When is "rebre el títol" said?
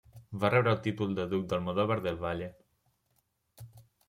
0.53-1.13